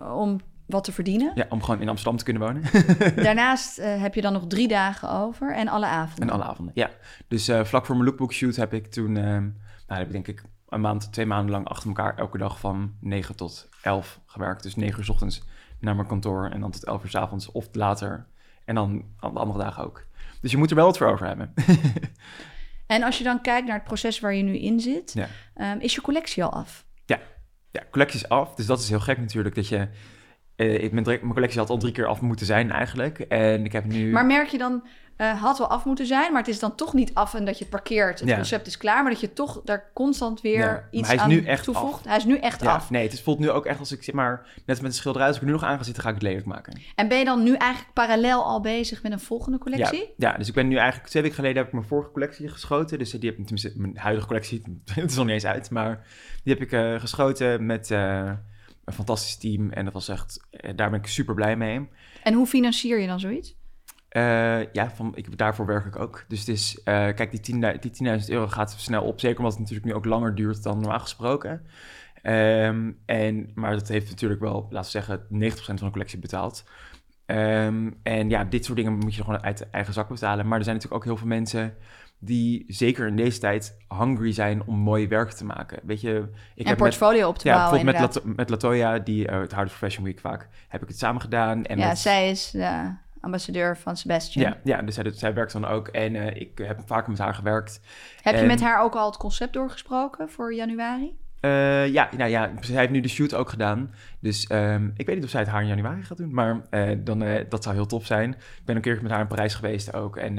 [0.00, 1.32] om wat te verdienen.
[1.34, 2.62] Ja, om gewoon in Amsterdam te kunnen wonen.
[3.24, 6.28] Daarnaast eh, heb je dan nog drie dagen over en alle avonden.
[6.28, 6.90] en alle avonden, ja.
[7.28, 9.42] Dus eh, vlak voor mijn lookbook shoot heb ik toen, ehm,
[9.86, 12.94] nou, heb ik denk ik een maand, twee maanden lang achter elkaar elke dag van
[13.00, 14.62] 9 tot 11 gewerkt.
[14.62, 15.42] Dus 9 uur 's ochtends
[15.80, 18.26] naar mijn kantoor en dan tot 11 uur 's avonds of later.
[18.64, 20.06] En dan de andere dagen ook.
[20.40, 21.54] Dus je moet er wel wat voor over hebben.
[22.86, 25.26] En als je dan kijkt naar het proces waar je nu in zit, Ja.
[25.54, 26.86] ehm, is je collectie al af?
[27.70, 28.54] ja, collectie is af.
[28.54, 29.54] Dus dat is heel gek natuurlijk.
[29.54, 29.88] Dat je.
[30.66, 33.18] Ik, mijn, collectie had al drie keer af moeten zijn eigenlijk.
[33.18, 34.10] En ik heb nu.
[34.10, 34.82] Maar merk je dan,
[35.16, 37.58] eh, had wel af moeten zijn, maar het is dan toch niet af en dat
[37.58, 38.20] je het parkeert.
[38.20, 38.34] Het Ja.
[38.34, 41.28] concept is klaar, maar dat je toch daar constant weer Ja, iets hij is aan
[41.28, 41.98] nu echt toevoegt.
[42.00, 42.04] af.
[42.04, 42.90] Hij is nu echt ja, af.
[42.90, 44.46] nee, het voelt nu ook echt als ik zeg maar.
[44.66, 46.24] Net met de schilderij, als ik er nu nog aan ga zitten, ga ik het
[46.24, 46.80] lelijk maken.
[46.94, 50.14] En ben je dan nu eigenlijk parallel al bezig met een volgende collectie?
[50.16, 52.98] Ja, dus ik ben nu eigenlijk twee weken geleden heb ik mijn vorige collectie geschoten.
[52.98, 54.62] Dus die heb ik tenminste mijn huidige collectie.
[54.94, 56.06] Het is nog niet eens uit, maar
[56.44, 57.90] die heb ik eh, geschoten met
[58.88, 59.70] een fantastisch team.
[59.70, 60.46] En dat was echt.
[60.50, 61.88] eh, daar ben ik super blij mee.
[62.22, 63.56] En hoe financier je dan zoiets?
[64.08, 66.24] Eh, ja, van, ik, daarvoor werk ik ook.
[66.28, 69.20] Dus het is, eh, kijk, die 10.000 die 10.000 euro gaat snel op.
[69.20, 71.66] Zeker omdat het natuurlijk nu ook langer duurt dan normaal gesproken.
[72.22, 76.64] Ehm, en, maar dat heeft natuurlijk wel, laten we zeggen, 90% van de collectie betaald.
[77.26, 80.48] Ehm, en ja, dit soort dingen moet je gewoon uit de eigen zak betalen.
[80.48, 81.76] Maar er zijn natuurlijk ook heel veel mensen
[82.18, 85.80] die zeker in deze tijd hungry zijn om mooi werk te maken.
[85.82, 88.24] Weet je, ik en heb met, portfolio op te ja, bouwen bijvoorbeeld met.
[88.24, 91.64] Lato- met Latoya, die uh, het for Fashion Week vaak, heb ik het samen gedaan.
[91.64, 94.44] En ja, met- zij is de ambassadeur van Sebastian.
[94.50, 95.88] ja, ja, dus zij, werkt dan ook.
[95.88, 97.80] En eh, ik heb vaker met haar gewerkt.
[98.22, 101.16] Heb je met haar ook al het concept doorgesproken voor januari?
[101.40, 103.94] Eh, ja, nou ja, zij heeft nu de shoot ook gedaan.
[104.20, 106.34] Dus ehm, ik weet niet of zij het haar in januari gaat doen.
[106.34, 106.60] Maar
[106.98, 108.30] dan, dat zou heel tof zijn.
[108.32, 110.16] Ik ben een keer met haar in Parijs geweest ook.
[110.16, 110.38] En,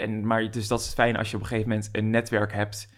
[0.00, 2.88] en, maar dus dat is fijn als je op een gegeven moment een netwerk hebt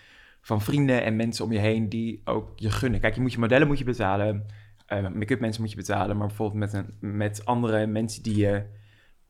[0.41, 3.01] van vrienden en mensen om je heen die ook je gunnen.
[3.01, 4.47] Kijk, je moet je modellen moet je betalen.
[4.87, 6.17] eh, make-up mensen moet je betalen.
[6.17, 8.63] Maar bijvoorbeeld met, een, met andere mensen die je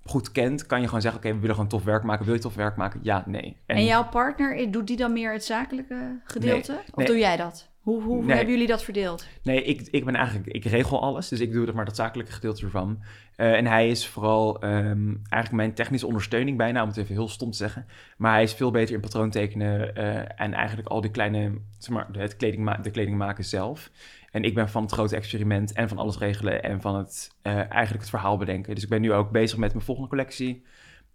[0.04, 2.24] goed kent, kan je gewoon zeggen: Oké, we willen gewoon tof werk maken.
[2.24, 3.00] Wil je tof werk maken?
[3.02, 3.56] Ja, nee.
[3.66, 6.72] En, jouw partner, doet die dan meer het zakelijke gedeelte?
[6.90, 7.06] of nee.
[7.06, 7.71] doe jij dat?
[7.83, 8.37] Hoe, hoe Nee.
[8.37, 9.27] hebben jullie dat verdeeld?
[9.42, 12.33] Nee, ik, ik ben eigenlijk, ik regel alles, dus ik doe er maar dat zakelijke
[12.33, 13.03] gedeelte ervan.
[13.37, 17.29] Eh, en hij is vooral ehm, eigenlijk mijn technische ondersteuning bijna, om het even heel
[17.29, 17.87] stom te zeggen.
[18.16, 22.07] Maar hij is veel beter in patroontekenen eh, en eigenlijk al die kleine, zeg maar,
[22.12, 23.90] het kleding de kleding maken zelf.
[24.31, 27.53] En ik ben van het grote experiment en van alles regelen en van het, eh,
[27.55, 28.75] eigenlijk het verhaal bedenken.
[28.75, 30.64] Dus ik ben nu ook bezig met mijn volgende collectie.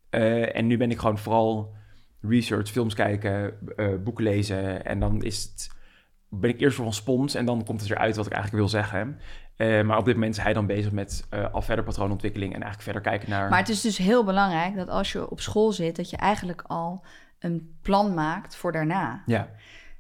[0.10, 1.74] En nu ben ik gewoon vooral
[2.22, 3.54] research, films kijken,
[4.04, 4.86] boeken lezen.
[4.86, 5.76] En dan is het,
[6.30, 8.72] ben ik eerst voor een spons en dan komt het eruit wat ik eigenlijk wil
[8.82, 9.20] zeggen.
[9.56, 12.62] Eh, maar op dit moment is hij dan bezig met eh, al verder patroonontwikkeling en
[12.62, 13.50] eigenlijk verder kijken naar...
[13.50, 16.62] Maar het is dus heel belangrijk dat als je op school zit, dat je eigenlijk
[16.68, 17.06] al
[17.40, 19.24] een plan maakt voor daarna.
[19.26, 19.50] Ja,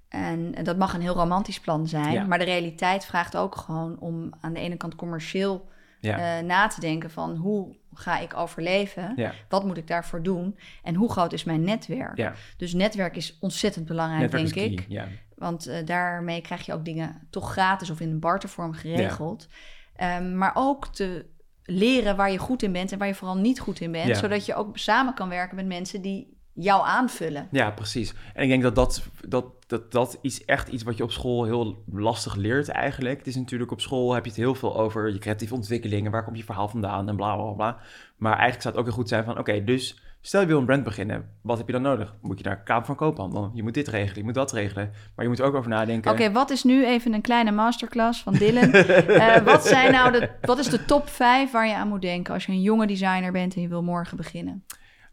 [0.09, 2.23] En dat mag een heel romantisch plan zijn, Ja.
[2.25, 5.69] maar de realiteit vraagt ook gewoon om aan de ene kant commercieel
[6.01, 9.13] ja, eh, na te denken van hoe ga ik overleven?
[9.15, 10.57] ja, Wat moet ik daarvoor doen?
[10.83, 12.17] En hoe groot is mijn netwerk?
[12.17, 12.33] ja.
[12.57, 14.85] Dus netwerk is ontzettend belangrijk, Netwerk denk key, ik.
[14.89, 19.47] Ja, Want eh, daarmee krijg je ook dingen toch gratis of in een bartervorm geregeld.
[19.95, 21.25] Ehm, maar ook te
[21.63, 24.07] leren waar je goed in bent en waar je vooral niet goed in bent.
[24.07, 24.13] Ja.
[24.13, 27.47] Zodat je ook samen kan werken met mensen die jou aanvullen.
[27.51, 28.13] ja, precies.
[28.33, 31.43] En ik denk dat dat, dat, dat dat is echt iets wat je op school
[31.43, 33.17] heel lastig leert eigenlijk.
[33.17, 36.23] Het is natuurlijk op school heb je het heel veel over je creatieve ontwikkelingen, waar
[36.23, 37.79] komt je verhaal vandaan en bla bla bla.
[38.17, 40.65] Maar eigenlijk zou het ook heel goed zijn van, oké, dus stel je wil een
[40.65, 42.15] brand beginnen, wat heb je dan nodig?
[42.21, 43.51] Moet je naar Kamer van Koophandel?
[43.53, 44.91] Je moet dit regelen, je moet dat regelen.
[45.15, 46.11] Maar je moet er ook over nadenken.
[46.11, 48.71] Oké, wat is nu even een kleine masterclass van Dylan?
[49.17, 52.33] Eh, wat, zijn nou de, wat is de top 5 waar je aan moet denken
[52.33, 54.63] als je een jonge designer bent en je wil morgen beginnen?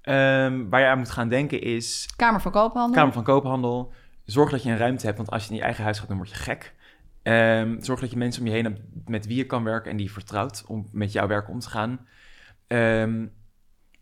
[0.03, 2.94] Ehm, waar je aan moet gaan denken is Kamer van Koophandel.
[2.94, 3.92] Kamer van Koophandel.
[4.24, 6.16] Zorg dat je een ruimte hebt, want als je in je eigen huis gaat doen,
[6.16, 6.74] word je gek.
[7.22, 9.96] Ehm, zorg dat je mensen om je heen hebt met wie je kan werken en
[9.96, 12.07] die je vertrouwt om met jouw werk om te gaan.
[12.66, 13.27] Ehm,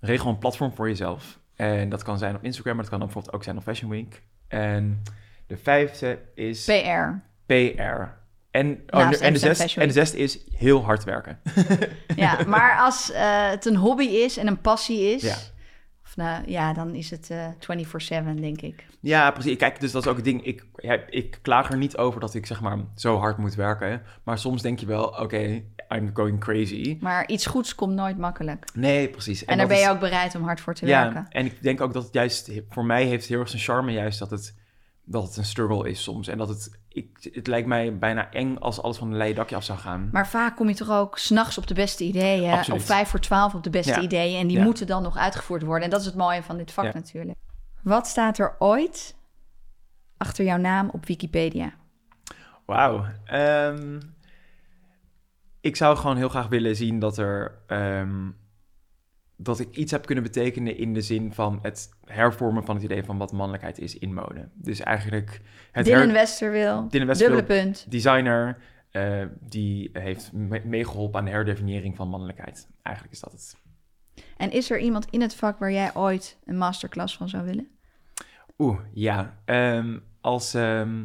[0.03, 1.39] regel een platform voor jezelf.
[1.57, 3.91] En dat kan zijn op Instagram, maar het kan dan bijvoorbeeld ook zijn op Fashion
[3.91, 4.23] Week.
[4.49, 5.03] En
[5.47, 7.09] de vijfde is PR.
[7.47, 8.21] PR.
[8.51, 11.41] En, oh, Naast en, de zesde, en de zesde is heel hard werken.
[12.17, 15.37] Ja, maar als eh, het een hobby is en een passie is, Ja.
[16.05, 17.47] of nou, ja, dan is het eh
[18.25, 18.87] 24/7, denk ik.
[19.01, 19.57] Ja, precies.
[19.57, 20.45] Kijk, dus dat is ook het ding.
[20.45, 24.03] Ik, ja, ik klaag er niet over dat ik zeg maar zo hard moet werken.
[24.25, 25.63] Maar soms denk je wel, oké,
[25.95, 26.99] I'm going crazy.
[27.01, 28.65] Maar iets goeds komt nooit makkelijk.
[28.75, 29.41] Nee, precies.
[29.41, 31.27] En, daar dat ben je is- ook bereid om hard voor te Ja, werken.
[31.29, 34.19] en ik denk ook dat het juist, voor mij heeft heel erg zijn charme juist
[34.19, 34.55] dat het,
[35.05, 36.29] dat het een struggle is soms.
[36.29, 39.57] En dat het, ik, het lijkt mij bijna eng als alles van een leien dakje
[39.57, 40.09] af zou gaan.
[40.13, 42.51] Maar vaak kom je toch ook s'nachts op de beste ideeën.
[42.53, 42.81] Absoluut.
[42.81, 44.01] Of vijf voor twaalf op de beste Ja.
[44.01, 44.41] ideeën.
[44.41, 44.65] En die Ja.
[44.65, 45.85] moeten dan nog uitgevoerd worden.
[45.85, 47.39] En dat is het mooie van dit vak natuurlijk.
[47.83, 49.17] Wat staat er ooit
[50.17, 51.73] achter jouw naam op Wikipedia?
[52.67, 53.05] Wauw.
[53.25, 54.01] Ehm,
[55.63, 57.59] ik zou gewoon heel graag willen zien dat er.
[57.67, 58.31] ehm,
[59.37, 63.05] dat ik iets heb kunnen betekenen in de zin van het hervormen van het idee
[63.05, 64.49] van wat mannelijkheid is in mode.
[64.55, 65.41] Dus eigenlijk
[65.73, 67.37] het Dylan Westerwil, Dylan Westerwil.
[67.37, 67.87] dubbele punt.
[67.91, 68.59] designer
[68.91, 72.69] eh, die heeft me- meegeholpen aan de herdefiniëring van mannelijkheid.
[72.83, 73.57] Eigenlijk is dat het.
[74.37, 77.69] En is er iemand in het vak waar jij ooit een masterclass van zou willen?
[78.59, 79.39] Oeh, ja.
[79.45, 81.05] Ehm, als ehm,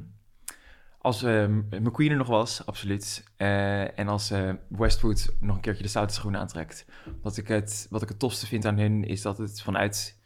[0.97, 3.23] als ehm, McQueen er nog was, absoluut.
[3.35, 6.85] Eh, en als eh, Westwood nog een keertje de stoute aantrekt.
[7.21, 10.19] Wat ik, het, wat ik het tofste vind aan hun is dat het vanuit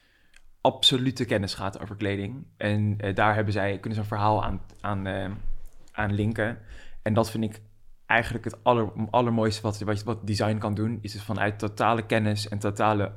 [0.61, 2.45] absolute kennis gaat over kleding.
[2.57, 5.07] En eh, daar hebben zij, kunnen ze een verhaal aan, aan,
[5.91, 6.59] aan linken.
[7.01, 7.61] En dat vind ik
[8.05, 10.99] eigenlijk het aller, allermooiste wat, wat, wat design kan doen.
[11.01, 13.11] Is het vanuit totale kennis en totale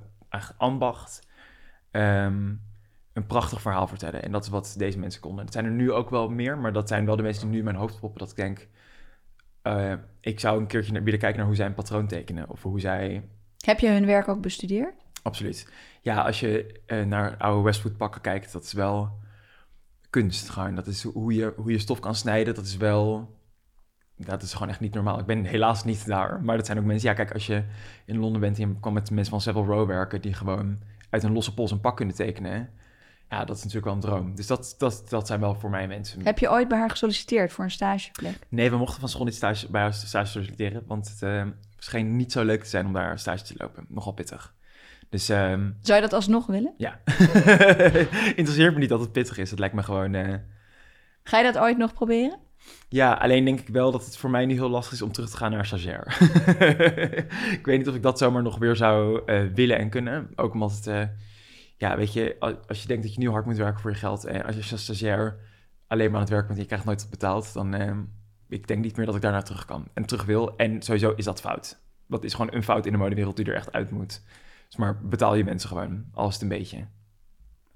[0.57, 1.27] ambacht
[1.91, 2.55] ehm,
[3.15, 4.23] een prachtig verhaal vertellen.
[4.23, 5.45] En dat is wat deze mensen konden.
[5.45, 7.59] Het zijn er nu ook wel meer, maar dat zijn wel de mensen die nu
[7.59, 8.19] in mijn hoofd poppen.
[8.19, 8.69] Dat ik denk,
[9.63, 12.49] eh, ik zou een keertje naar, willen kijken naar hoe zij een patroon tekenen.
[12.49, 13.29] Of hoe zij
[13.65, 14.95] Heb je hun werk ook bestudeerd?
[15.23, 15.73] Absoluut.
[16.01, 19.19] Ja, als je eh, naar oude Westwood pakken kijkt, dat is wel
[20.11, 20.75] kunst gewoon.
[20.75, 23.33] Dat is hoe je, hoe je stof kan snijden, dat is wel...
[24.17, 25.19] Dat is gewoon echt niet normaal.
[25.19, 27.09] Ik ben helaas niet daar, maar dat zijn ook mensen...
[27.09, 27.65] Ja, kijk, als je
[28.05, 30.21] in Londen bent en je kwam met mensen van Savile Row werken...
[30.21, 30.79] die gewoon
[31.11, 32.71] uit een losse pols een pak kunnen tekenen...
[33.35, 34.35] Ja, dat is natuurlijk wel een droom.
[34.35, 36.25] Dus dat, dat, dat zijn wel voor mij mensen.
[36.25, 38.39] Heb je ooit bij haar gesolliciteerd voor een stageplek?
[38.49, 40.83] Nee, we mochten van school niet stage, bij haar stage solliciteren...
[40.87, 41.43] want het eh,
[41.79, 43.87] scheen niet zo leuk te zijn om daar stage te lopen.
[43.89, 44.55] Nogal pittig.
[45.09, 45.29] Dus...
[45.29, 46.75] ehm, Zou je dat alsnog willen?
[46.77, 47.01] Ja.
[48.37, 49.51] Interesseert me niet dat het pittig is.
[49.51, 50.15] Het lijkt me gewoon.
[50.15, 50.35] eh,
[51.23, 52.39] Ga je dat ooit nog proberen?
[52.89, 55.31] Ja, alleen denk ik wel dat het voor mij nu heel lastig is om terug
[55.31, 56.17] te gaan naar stagiair.
[57.59, 60.31] ik weet niet of ik dat zomaar nog weer zou eh, willen en kunnen.
[60.37, 61.09] Ook omdat het.
[61.77, 62.37] Ja, weet je,
[62.69, 64.25] als, je denkt dat je nu hard moet werken voor je geld.
[64.25, 65.37] en als je als stagiair
[65.87, 67.53] alleen maar aan het werk bent en je krijgt nooit betaald.
[67.53, 67.75] dan.
[67.75, 67.93] eh,
[68.49, 70.57] ik denk niet meer dat ik daarna terug kan en terug wil.
[70.57, 71.83] En sowieso is dat fout.
[72.07, 74.23] Dat is gewoon een fout in de modewereld die er echt uit moet.
[74.67, 76.87] Dus maar betaal je mensen gewoon, als het een beetje.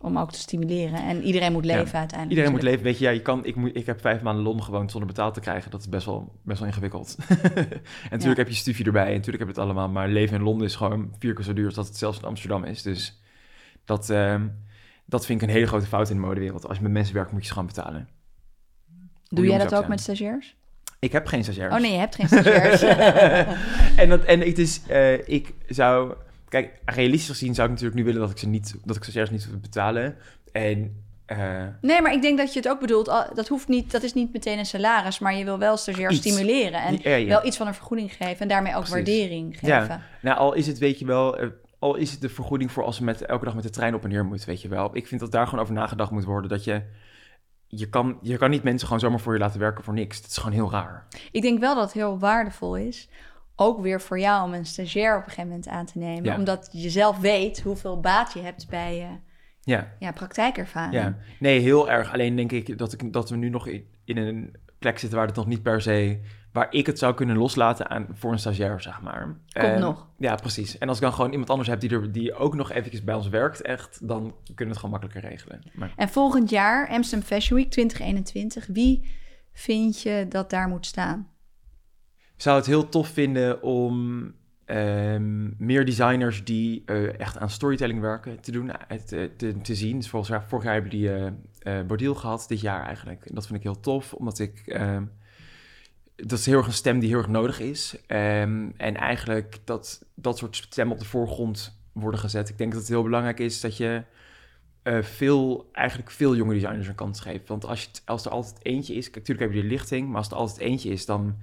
[0.01, 1.03] Om ook te stimuleren.
[1.03, 2.31] En iedereen moet leven uiteindelijk.
[2.31, 2.83] Iedereen moet leven.
[2.83, 5.35] Weet je, ja, je kan, ik, moet, ik heb vijf maanden Londen gewoond zonder betaald
[5.35, 5.71] te krijgen.
[5.71, 7.17] Dat is best wel, best wel ingewikkeld.
[7.29, 7.37] en
[8.11, 8.35] natuurlijk Ja.
[8.35, 9.07] heb je studie erbij.
[9.07, 9.89] En natuurlijk heb je het allemaal.
[9.89, 12.25] Maar leven in Londen is gewoon vier keer zo duur als dat het zelfs in
[12.25, 12.83] Amsterdam is.
[12.83, 13.18] Dus
[13.89, 14.47] dat, ehm,
[15.05, 16.69] dat vind ik een hele grote fout in de modewereld.
[16.69, 18.09] Als je met mensen werkt, moet je ze gewoon betalen.
[19.29, 20.57] Doe jij dat ook met stagiairs?
[20.99, 21.75] Ik heb geen stagiairs.
[21.75, 22.83] Oh nee, je hebt geen stagiairs.
[24.03, 26.15] en, dat, en het is, eh, ik zou,
[26.49, 29.31] kijk, realistisch gezien zou ik natuurlijk nu willen dat ik ze niet, dat ik stagiairs
[29.31, 30.17] niet te betalen.
[30.53, 33.07] En uh, nee, maar ik denk dat je het ook bedoelt.
[33.35, 36.81] Dat hoeft niet, dat is niet meteen een salaris, maar je wil wel stagiair stimuleren
[36.81, 39.69] en wel iets van een vergoeding geven en daarmee ook waardering geven.
[39.69, 41.49] Ja, nou al is het, weet je wel, uh,
[41.79, 44.03] al is het de vergoeding voor als ze met elke dag met de trein op
[44.03, 44.97] en neer moet, weet je wel.
[44.97, 46.83] Ik vind dat daar gewoon over nagedacht moet worden dat je
[47.67, 50.21] je kan, je kan niet mensen gewoon zomaar voor je laten werken voor niks.
[50.21, 51.07] Dat is gewoon heel raar.
[51.33, 53.09] Ik denk wel dat het heel waardevol is.
[53.57, 56.37] Ook weer voor jou om een stagiair op een gegeven moment aan te nemen.
[56.37, 59.09] Omdat je zelf weet hoeveel baat je hebt bij je
[59.69, 59.93] ja.
[59.99, 60.95] Ja, praktijkervaring.
[60.95, 62.13] Ja, nee, heel erg.
[62.13, 65.27] Alleen denk ik dat, ik, dat we nu nog in, in een plek zitten waar
[65.27, 66.21] het nog niet per se
[66.59, 69.23] waar ik het zou kunnen loslaten aan, voor een stagiair, zeg maar.
[69.23, 70.07] Komt ehm, nog.
[70.19, 70.79] Ja, precies.
[70.79, 73.15] En als ik dan gewoon iemand anders heb die, er, die ook nog eventjes bij
[73.15, 75.63] ons werkt, echt, dan kunnen we het gewoon makkelijker regelen.
[75.73, 75.93] Maar...
[75.97, 79.11] En volgend jaar, Amsterdam Fashion Week 2021, wie
[79.53, 81.29] vind je dat daar moet staan?
[82.17, 84.23] Ik zou het heel tof vinden om
[84.67, 89.75] um, meer designers die uh, echt aan storytelling werken te doen, eh, te, te, te
[89.75, 89.97] zien.
[89.97, 93.25] Dus vorig jaar, vorig jaar hebben die uh, Bordiel gehad, dit jaar eigenlijk.
[93.25, 94.79] En dat vind ik heel tof, omdat ik...
[96.27, 97.95] Dat is heel erg een stem die heel erg nodig is.
[98.07, 102.49] Um, en eigenlijk dat dat soort stemmen op de voorgrond worden gezet.
[102.49, 104.03] Ik denk dat het heel belangrijk is dat je
[104.85, 107.49] uh, veel, eigenlijk veel jonge designers een kans geeft.
[107.49, 110.29] Want als, je als er altijd eentje is, natuurlijk heb je de lichting, maar als
[110.29, 111.37] er altijd eentje is, dan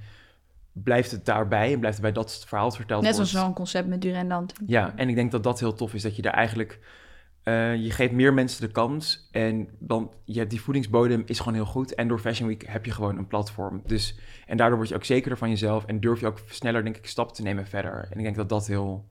[0.71, 4.01] blijft het daarbij en blijft het bij dat verhaal verteld Net als zo'n concept met
[4.01, 6.79] Durand Ja, en ik denk dat dat heel tof is, dat je daar eigenlijk...
[7.45, 11.53] Uh, je geeft meer mensen de kans en dan, je hebt die voedingsbodem is gewoon
[11.53, 11.95] heel goed.
[11.95, 13.81] En door Fashion Week heb je gewoon een platform.
[13.85, 16.97] Dus, en daardoor word je ook zekerder van jezelf en durf je ook sneller, denk
[16.97, 18.07] ik, stappen te nemen verder.
[18.09, 19.09] En ik denk dat dat heel,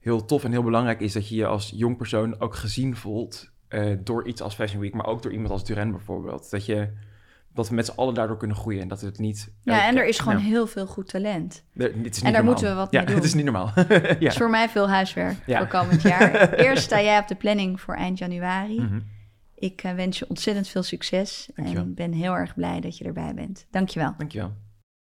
[0.00, 3.50] heel tof en heel belangrijk is, dat je je als jong persoon ook gezien voelt
[3.68, 6.50] uh, door iets als Fashion Week, maar ook door iemand als Duran bijvoorbeeld.
[6.50, 6.88] Dat je
[7.56, 9.52] dat we met z'n allen daardoor kunnen groeien en dat het niet...
[9.62, 11.64] Ja, en er is gewoon heel veel goed talent.
[12.22, 13.14] en daar moeten we wat mee doen.
[13.20, 13.72] het is niet normaal.
[13.76, 14.14] ja.
[14.18, 16.52] Dus voor mij veel huiswerk voor komend jaar.
[16.64, 18.80] Eerst sta jij op de planning voor eind januari.
[18.80, 18.98] Mhm.
[19.54, 23.34] Ik uh, wens je ontzettend veel succes en ben heel erg blij dat je erbij
[23.34, 23.66] bent.
[23.70, 24.14] Dankjewel.
[24.18, 24.52] Dankjewel.